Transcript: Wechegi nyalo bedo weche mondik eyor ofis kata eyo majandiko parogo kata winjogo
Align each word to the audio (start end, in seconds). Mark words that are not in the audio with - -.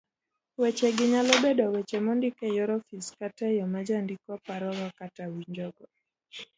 Wechegi 0.61 1.05
nyalo 1.11 1.33
bedo 1.43 1.65
weche 1.73 1.97
mondik 2.05 2.37
eyor 2.47 2.69
ofis 2.77 3.07
kata 3.19 3.43
eyo 3.53 3.65
majandiko 3.73 4.31
parogo 4.45 4.87
kata 4.99 5.23
winjogo 5.33 5.83